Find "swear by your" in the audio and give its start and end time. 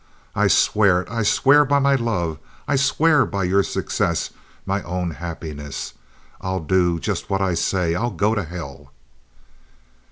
2.75-3.61